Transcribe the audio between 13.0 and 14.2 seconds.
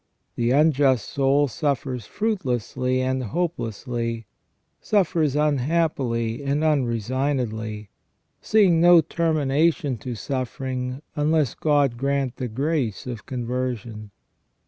of conversion.